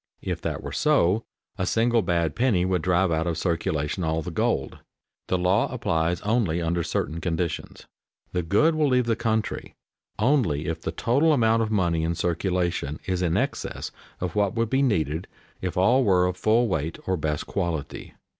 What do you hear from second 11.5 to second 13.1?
of money in circulation